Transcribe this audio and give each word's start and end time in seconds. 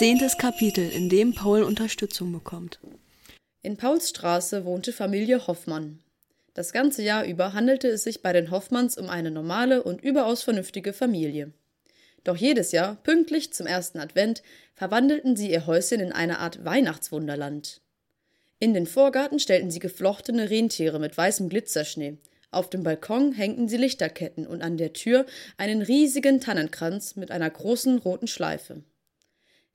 Zehntes 0.00 0.38
Kapitel, 0.38 0.88
in 0.88 1.10
dem 1.10 1.34
Paul 1.34 1.62
Unterstützung 1.62 2.32
bekommt. 2.32 2.80
In 3.60 3.76
Paulsstraße 3.76 4.64
wohnte 4.64 4.94
Familie 4.94 5.46
Hoffmann. 5.46 5.98
Das 6.54 6.72
ganze 6.72 7.02
Jahr 7.02 7.26
über 7.26 7.52
handelte 7.52 7.88
es 7.88 8.04
sich 8.04 8.22
bei 8.22 8.32
den 8.32 8.50
Hoffmanns 8.50 8.96
um 8.96 9.10
eine 9.10 9.30
normale 9.30 9.82
und 9.82 10.00
überaus 10.00 10.42
vernünftige 10.42 10.94
Familie. 10.94 11.52
Doch 12.24 12.38
jedes 12.38 12.72
Jahr, 12.72 12.96
pünktlich 13.02 13.52
zum 13.52 13.66
ersten 13.66 13.98
Advent, 13.98 14.42
verwandelten 14.72 15.36
sie 15.36 15.50
ihr 15.50 15.66
Häuschen 15.66 16.00
in 16.00 16.12
eine 16.12 16.38
Art 16.38 16.64
Weihnachtswunderland. 16.64 17.82
In 18.58 18.72
den 18.72 18.86
Vorgarten 18.86 19.38
stellten 19.38 19.70
sie 19.70 19.80
geflochtene 19.80 20.48
Rentiere 20.48 20.98
mit 20.98 21.14
weißem 21.14 21.50
Glitzerschnee, 21.50 22.16
auf 22.50 22.70
dem 22.70 22.84
Balkon 22.84 23.32
hängten 23.32 23.68
sie 23.68 23.76
Lichterketten 23.76 24.46
und 24.46 24.62
an 24.62 24.78
der 24.78 24.94
Tür 24.94 25.26
einen 25.58 25.82
riesigen 25.82 26.40
Tannenkranz 26.40 27.16
mit 27.16 27.30
einer 27.30 27.50
großen 27.50 27.98
roten 27.98 28.28
Schleife. 28.28 28.82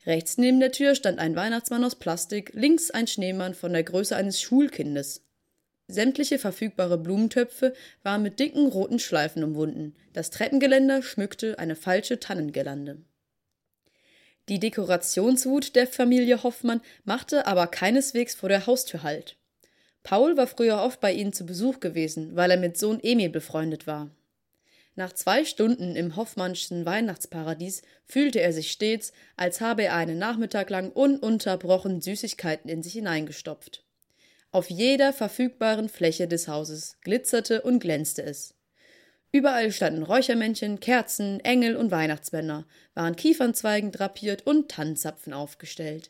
Rechts 0.06 0.38
neben 0.38 0.60
der 0.60 0.72
Tür 0.72 0.94
stand 0.96 1.20
ein 1.20 1.36
Weihnachtsmann 1.36 1.84
aus 1.84 1.96
Plastik, 1.96 2.52
links 2.54 2.92
ein 2.92 3.08
Schneemann 3.08 3.56
von 3.56 3.74
der 3.74 3.84
Größe 3.84 4.16
eines 4.16 4.40
Schulkindes. 4.40 5.26
Sämtliche 5.88 6.40
verfügbare 6.40 6.98
Blumentöpfe 6.98 7.74
waren 8.04 8.24
mit 8.24 8.40
dicken 8.40 8.68
roten 8.68 9.00
Schleifen 9.00 9.44
umwunden. 9.44 9.96
Das 10.14 10.32
Treppengeländer 10.32 11.02
schmückte 11.04 11.60
eine 11.60 11.76
falsche 11.76 12.20
Tannengirlande. 12.20 12.98
Die 14.48 14.60
Dekorationswut 14.60 15.76
der 15.76 15.88
Familie 15.88 16.44
Hoffmann 16.44 16.82
machte 17.04 17.48
aber 17.48 17.68
keineswegs 17.68 18.36
vor 18.36 18.50
der 18.50 18.68
Haustür 18.68 19.02
Halt. 19.02 19.38
Paul 20.04 20.38
war 20.38 20.46
früher 20.46 20.84
oft 20.84 21.00
bei 21.00 21.14
ihnen 21.14 21.34
zu 21.34 21.48
Besuch 21.48 21.80
gewesen, 21.80 22.36
weil 22.36 22.52
er 22.52 22.58
mit 22.58 22.78
Sohn 22.78 23.00
Emil 23.02 23.30
befreundet 23.30 23.88
war. 23.88 24.12
Nach 24.98 25.12
zwei 25.12 25.44
Stunden 25.44 25.98
im 25.98 26.16
Hoffmannschen 26.16 26.86
Weihnachtsparadies 26.86 27.82
fühlte 28.06 28.40
er 28.40 28.54
sich 28.54 28.72
stets, 28.72 29.12
als 29.36 29.60
habe 29.60 29.84
er 29.84 29.96
einen 29.96 30.18
Nachmittag 30.18 30.70
lang 30.70 30.90
ununterbrochen 30.92 32.02
Süßigkeiten 32.02 32.70
in 32.70 32.82
sich 32.82 32.94
hineingestopft. 32.94 33.84
Auf 34.52 34.70
jeder 34.70 35.12
verfügbaren 35.12 35.90
Fläche 35.90 36.30
des 36.30 36.48
Hauses 36.48 36.98
glitzerte 37.02 37.62
und 37.62 37.80
glänzte 37.80 38.24
es. 38.24 38.54
Überall 39.34 39.74
standen 39.74 40.04
Räuchermännchen, 40.04 40.80
Kerzen, 40.80 41.42
Engel 41.42 41.76
und 41.76 41.92
Weihnachtsbänder, 41.92 42.66
waren 42.94 43.18
Kiefernzweigen 43.18 43.92
drapiert 43.92 44.48
und 44.48 44.72
Tannenzapfen 44.72 45.34
aufgestellt. 45.34 46.10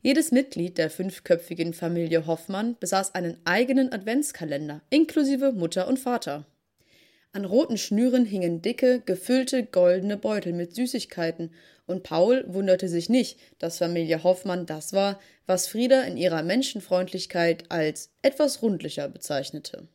Jedes 0.00 0.30
Mitglied 0.30 0.78
der 0.78 0.90
fünfköpfigen 0.90 1.74
Familie 1.74 2.28
Hoffmann 2.28 2.76
besaß 2.78 3.16
einen 3.16 3.38
eigenen 3.44 3.92
Adventskalender, 3.92 4.80
inklusive 4.90 5.50
Mutter 5.50 5.88
und 5.88 5.98
Vater. 5.98 6.46
An 7.32 7.44
roten 7.44 7.78
Schnüren 7.78 8.24
hingen 8.24 8.60
dicke, 8.60 9.02
gefüllte 9.06 9.64
goldene 9.64 10.16
Beutel 10.16 10.52
mit 10.52 10.74
Süßigkeiten, 10.74 11.52
und 11.86 12.02
Paul 12.02 12.44
wunderte 12.48 12.88
sich 12.88 13.08
nicht, 13.08 13.38
dass 13.58 13.78
Familie 13.78 14.24
Hoffmann 14.24 14.66
das 14.66 14.92
war, 14.92 15.20
was 15.46 15.68
Frieda 15.68 16.02
in 16.02 16.16
ihrer 16.16 16.42
Menschenfreundlichkeit 16.42 17.64
als 17.68 18.10
etwas 18.22 18.62
rundlicher 18.62 19.08
bezeichnete. 19.08 19.86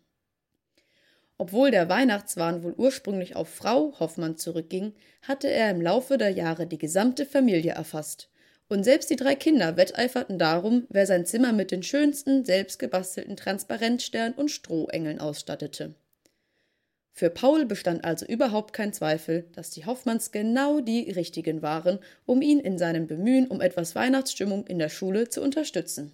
Obwohl 1.38 1.72
der 1.72 1.90
Weihnachtswahn 1.90 2.64
wohl 2.64 2.74
ursprünglich 2.78 3.36
auf 3.36 3.50
Frau 3.50 4.00
Hoffmann 4.00 4.38
zurückging, 4.38 4.94
hatte 5.22 5.50
er 5.50 5.72
im 5.72 5.82
Laufe 5.82 6.18
der 6.18 6.30
Jahre 6.30 6.68
die 6.68 6.78
gesamte 6.78 7.26
Familie 7.26 7.74
erfasst. 7.74 8.30
Und 8.70 8.86
selbst 8.86 9.10
die 9.10 9.18
drei 9.18 9.36
Kinder 9.36 9.76
wetteiferten 9.76 10.40
darum, 10.40 10.88
wer 10.90 11.06
sein 11.06 11.26
Zimmer 11.26 11.52
mit 11.52 11.72
den 11.72 11.84
schönsten, 11.84 12.46
selbstgebastelten 12.46 13.36
Transparentsternen 13.36 14.34
und 14.34 14.50
Strohengeln 14.50 15.20
ausstattete. 15.20 15.96
Für 17.18 17.30
Paul 17.30 17.66
bestand 17.66 18.04
also 18.04 18.26
überhaupt 18.26 18.74
kein 18.74 18.92
Zweifel, 18.92 19.48
dass 19.54 19.70
die 19.70 19.86
Hoffmanns 19.86 20.34
genau 20.34 20.82
die 20.82 21.10
richtigen 21.12 21.62
waren, 21.62 22.00
um 22.26 22.42
ihn 22.42 22.60
in 22.60 22.78
seinem 22.78 23.08
Bemühen 23.08 23.48
um 23.48 23.62
etwas 23.62 23.96
Weihnachtsstimmung 23.96 24.68
in 24.68 24.80
der 24.80 24.90
Schule 24.90 25.30
zu 25.30 25.42
unterstützen. 25.42 26.12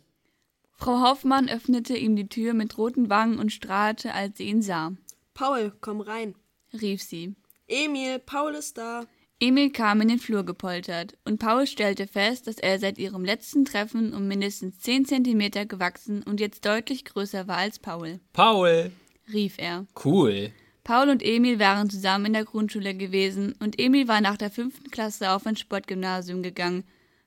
Frau 0.75 1.02
Hoffmann 1.02 1.49
öffnete 1.49 1.97
ihm 1.97 2.16
die 2.16 2.30
Tür 2.30 2.53
mit 2.53 2.77
roten 2.77 3.09
Wangen 3.09 3.39
und 3.39 3.52
strahlte, 3.52 4.14
als 4.14 4.37
sie 4.37 4.43
ihn 4.43 4.61
sah. 4.61 4.93
Paul, 5.33 5.73
komm 5.81 6.02
rein, 6.02 6.36
rief 6.80 7.02
sie. 7.02 7.33
Emil, 7.67 8.20
Paul 8.20 8.53
ist 8.53 8.77
da. 8.77 9.08
Emil 9.39 9.71
kam 9.71 10.02
in 10.02 10.08
den 10.08 10.20
Flur 10.20 10.45
gepoltert, 10.45 11.17
und 11.26 11.39
Paul 11.39 11.65
stellte 11.65 12.05
fest, 12.05 12.45
dass 12.45 12.59
er 12.59 12.77
seit 12.77 12.99
ihrem 12.99 13.26
letzten 13.26 13.65
Treffen 13.65 14.14
um 14.14 14.27
mindestens 14.27 14.80
zehn 14.81 15.05
Zentimeter 15.05 15.65
gewachsen 15.65 16.21
und 16.21 16.39
jetzt 16.39 16.64
deutlich 16.64 17.05
größer 17.05 17.47
war 17.47 17.58
als 17.58 17.80
Paul. 17.80 18.20
Paul, 18.33 18.92
rief 19.33 19.55
er. 19.58 19.87
cool. 20.05 20.52
Paul 20.83 21.09
und 21.09 21.23
Emil 21.23 21.59
waren 21.59 21.89
zusammen 21.89 22.27
in 22.27 22.33
der 22.33 22.45
Grundschule 22.45 22.95
gewesen 22.95 23.53
und 23.59 23.80
Emil 23.80 24.08
war 24.08 24.19
nach 24.19 24.37
der 24.37 24.49
fünften 24.49 24.89
Klasse 24.89 25.31
auf 25.31 25.45
ein 25.45 25.55
Sportgymnasium 25.55 26.42
gegangen, 26.42 26.83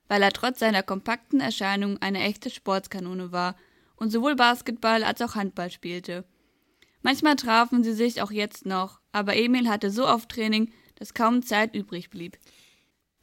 weil 0.07 0.21
er 0.21 0.33
trotz 0.33 0.59
seiner 0.59 0.83
kompakten 0.83 1.39
Erscheinung 1.39 1.97
eine 2.01 2.19
echte 2.19 2.49
Sportskanone 2.49 3.31
war 3.31 3.55
und 3.95 4.11
sowohl 4.11 4.35
Basketball 4.35 5.03
als 5.03 5.21
auch 5.21 5.35
Handball 5.35 5.71
spielte. 5.71 6.25
Manchmal 7.01 7.35
trafen 7.35 7.83
sie 7.83 7.93
sich 7.93 8.21
auch 8.21 8.31
jetzt 8.31 8.65
noch, 8.65 8.99
aber 9.11 9.35
Emil 9.35 9.69
hatte 9.69 9.89
so 9.89 10.07
oft 10.07 10.29
Training, 10.29 10.71
dass 10.95 11.13
kaum 11.13 11.43
Zeit 11.43 11.75
übrig 11.75 12.09
blieb. 12.09 12.37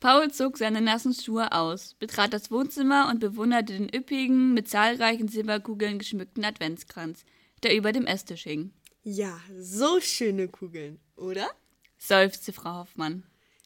Paul 0.00 0.30
zog 0.30 0.56
seine 0.56 0.80
nassen 0.80 1.14
Schuhe 1.14 1.52
aus, 1.52 1.94
betrat 1.94 2.32
das 2.32 2.50
Wohnzimmer 2.50 3.08
und 3.08 3.20
bewunderte 3.20 3.74
den 3.74 3.94
üppigen, 3.94 4.54
mit 4.54 4.68
zahlreichen 4.68 5.28
Silberkugeln 5.28 5.98
geschmückten 5.98 6.44
Adventskranz, 6.44 7.24
der 7.62 7.76
über 7.76 7.92
dem 7.92 8.06
Esstisch 8.06 8.42
hing. 8.42 8.72
Ja, 9.04 9.40
so 9.58 10.00
schöne 10.00 10.46
Kugeln, 10.46 11.00
oder? 11.16 11.50
seufzte 11.98 12.52
Frau 12.52 12.78
Hoffmann. 12.78 13.24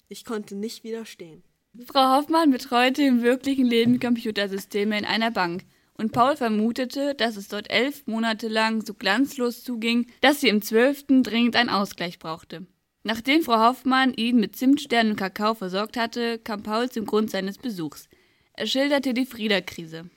Ich 0.09 0.25
konnte 0.25 0.55
nicht 0.55 0.83
widerstehen. 0.83 1.43
Frau 1.87 2.17
Hoffmann 2.17 2.51
betreute 2.51 3.03
im 3.03 3.23
wirklichen 3.23 3.67
Leben 3.67 4.01
Computersysteme 4.01 4.99
in 4.99 5.05
einer 5.05 5.31
Bank, 5.31 5.65
und 5.99 6.13
Paul 6.13 6.37
vermutete, 6.37 7.15
dass 7.15 7.37
es 7.37 7.49
dort 7.49 7.71
elf 7.71 8.07
Monate 8.07 8.49
lang 8.49 8.85
so 8.85 8.95
glanzlos 8.95 9.63
zuging, 9.63 10.07
dass 10.21 10.41
sie 10.41 10.49
im 10.49 10.63
zwölften 10.63 11.23
dringend 11.23 11.57
einen 11.57 11.71
Ausgleich 11.71 12.19
brauchte. 12.19 12.67
Nachdem 13.03 13.43
Frau 13.43 13.59
Hoffmann 13.59 14.15
ihn 14.15 14.41
mit 14.41 14.57
Zimtsternen 14.57 15.13
und 15.13 15.19
Kakao 15.19 15.55
versorgt 15.55 15.97
hatte, 15.97 16.39
kam 16.39 16.63
Paul 16.63 16.91
zum 16.91 17.05
Grund 17.07 17.31
seines 17.31 17.59
Besuchs. 17.59 18.09
Er 18.55 18.67
schilderte 18.67 19.13
die 19.15 19.27
Frieda-Krise. 19.27 20.09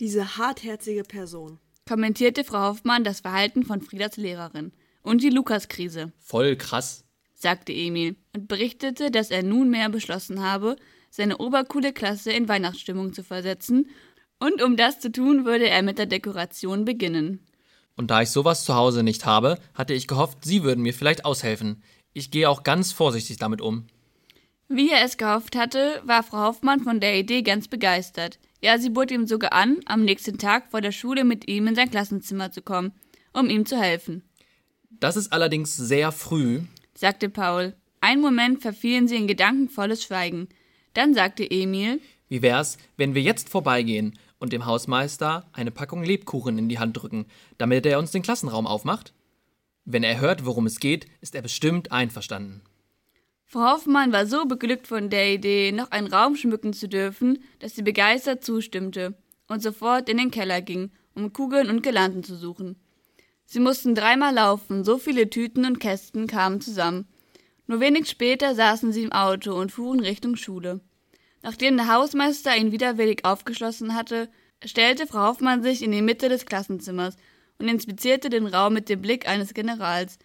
Diese 0.00 0.36
hartherzige 0.36 1.02
Person. 1.02 1.58
Kommentierte 1.88 2.42
Frau 2.42 2.70
Hoffmann 2.70 3.04
das 3.04 3.20
Verhalten 3.20 3.64
von 3.64 3.80
Friedas 3.80 4.16
Lehrerin. 4.16 4.72
Und 5.02 5.22
die 5.22 5.30
Lukas-Krise, 5.30 6.12
Voll 6.18 6.56
krass. 6.56 7.04
sagte 7.34 7.72
Emil 7.72 8.16
und 8.34 8.48
berichtete, 8.48 9.12
dass 9.12 9.30
er 9.30 9.44
nunmehr 9.44 9.88
beschlossen 9.88 10.42
habe, 10.42 10.74
seine 11.10 11.38
obercoole 11.38 11.92
Klasse 11.92 12.32
in 12.32 12.48
Weihnachtsstimmung 12.48 13.12
zu 13.12 13.22
versetzen, 13.22 13.88
und 14.38 14.60
um 14.62 14.76
das 14.76 15.00
zu 15.00 15.10
tun, 15.10 15.46
würde 15.46 15.68
er 15.68 15.82
mit 15.82 15.96
der 15.96 16.06
Dekoration 16.06 16.84
beginnen. 16.84 17.46
Und 17.96 18.10
da 18.10 18.20
ich 18.20 18.30
sowas 18.30 18.64
zu 18.64 18.74
Hause 18.74 19.02
nicht 19.02 19.24
habe, 19.24 19.58
hatte 19.72 19.94
ich 19.94 20.08
gehofft, 20.08 20.44
Sie 20.44 20.62
würden 20.62 20.82
mir 20.82 20.92
vielleicht 20.92 21.24
aushelfen. 21.24 21.82
Ich 22.12 22.30
gehe 22.30 22.50
auch 22.50 22.62
ganz 22.62 22.92
vorsichtig 22.92 23.38
damit 23.38 23.62
um. 23.62 23.86
Wie 24.68 24.90
er 24.90 25.04
es 25.04 25.16
gehofft 25.16 25.56
hatte, 25.56 26.02
war 26.04 26.22
Frau 26.22 26.48
Hoffmann 26.48 26.80
von 26.80 27.00
der 27.00 27.16
Idee 27.16 27.42
ganz 27.42 27.68
begeistert. 27.68 28.38
Ja, 28.62 28.78
sie 28.78 28.90
bot 28.90 29.10
ihm 29.10 29.26
sogar 29.26 29.52
an, 29.52 29.80
am 29.86 30.04
nächsten 30.04 30.38
Tag 30.38 30.70
vor 30.70 30.80
der 30.80 30.92
Schule 30.92 31.24
mit 31.24 31.48
ihm 31.48 31.66
in 31.66 31.74
sein 31.74 31.90
Klassenzimmer 31.90 32.50
zu 32.50 32.62
kommen, 32.62 32.92
um 33.32 33.48
ihm 33.50 33.66
zu 33.66 33.78
helfen, 33.78 34.22
Das 34.90 35.16
ist 35.16 35.32
allerdings 35.32 35.76
sehr 35.76 36.10
früh. 36.12 36.62
sagte 36.94 37.28
Paul. 37.28 37.74
Einen 38.00 38.20
Moment 38.22 38.62
verfielen 38.62 39.08
sie 39.08 39.16
in 39.16 39.26
gedankenvolles 39.26 40.02
Schweigen. 40.02 40.48
Dann 40.94 41.12
sagte 41.12 41.48
Emil, 41.50 42.00
Wie 42.28 42.40
wär's, 42.42 42.78
wenn 42.96 43.14
wir 43.14 43.22
jetzt 43.22 43.48
vorbeigehen 43.50 44.18
und 44.38 44.52
dem 44.52 44.64
Hausmeister 44.64 45.48
eine 45.52 45.70
Packung 45.70 46.02
Lebkuchen 46.02 46.58
in 46.58 46.68
die 46.68 46.78
Hand 46.78 46.96
drücken, 46.96 47.26
damit 47.58 47.84
er 47.84 47.98
uns 47.98 48.10
den 48.10 48.22
Klassenraum 48.22 48.66
aufmacht? 48.66 49.12
Wenn 49.84 50.02
er 50.02 50.20
hört, 50.20 50.44
worum 50.46 50.66
es 50.66 50.80
geht, 50.80 51.06
ist 51.20 51.34
er 51.34 51.42
bestimmt 51.42 51.92
einverstanden. 51.92 52.62
Frau 53.48 53.60
Hoffmann 53.60 54.12
war 54.12 54.26
so 54.26 54.44
beglückt 54.44 54.88
von 54.88 55.08
der 55.08 55.32
Idee, 55.32 55.70
noch 55.70 55.92
einen 55.92 56.12
Raum 56.12 56.34
schmücken 56.34 56.72
zu 56.72 56.88
dürfen, 56.88 57.38
dass 57.60 57.76
sie 57.76 57.82
begeistert 57.82 58.42
zustimmte 58.42 59.14
und 59.46 59.62
sofort 59.62 60.08
in 60.08 60.16
den 60.16 60.32
Keller 60.32 60.60
ging, 60.60 60.90
um 61.14 61.32
Kugeln 61.32 61.70
und 61.70 61.82
Girlanden 61.84 62.24
zu 62.24 62.34
suchen. 62.34 62.74
Sie 63.44 63.60
mussten 63.60 63.94
dreimal 63.94 64.34
laufen, 64.34 64.82
so 64.82 64.98
viele 64.98 65.30
Tüten 65.30 65.64
und 65.64 65.78
Kästen 65.78 66.26
kamen 66.26 66.60
zusammen. 66.60 67.06
Nur 67.68 67.78
wenig 67.78 68.10
später 68.10 68.56
saßen 68.56 68.92
sie 68.92 69.04
im 69.04 69.12
Auto 69.12 69.54
und 69.54 69.70
fuhren 69.70 70.00
Richtung 70.00 70.34
Schule. 70.34 70.80
Nachdem 71.42 71.76
der 71.76 71.86
Hausmeister 71.86 72.56
ihn 72.56 72.72
widerwillig 72.72 73.24
aufgeschlossen 73.24 73.94
hatte, 73.94 74.28
stellte 74.64 75.06
Frau 75.06 75.28
Hoffmann 75.28 75.62
sich 75.62 75.84
in 75.84 75.92
die 75.92 76.02
Mitte 76.02 76.28
des 76.28 76.46
Klassenzimmers 76.46 77.16
und 77.60 77.68
inspizierte 77.68 78.28
den 78.28 78.46
Raum 78.46 78.74
mit 78.74 78.88
dem 78.88 79.00
Blick 79.00 79.28
eines 79.28 79.54
Generals, 79.54 80.18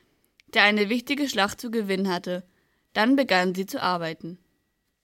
der 0.56 0.63
eine 0.63 0.89
wichtige 0.89 1.29
Schlacht 1.29 1.62
zu 1.62 1.69
gewinnen 1.69 2.12
hatte. 2.12 2.44
Dann 2.93 3.15
begann 3.15 3.55
sie 3.55 3.65
zu 3.65 3.81
arbeiten. 3.81 4.38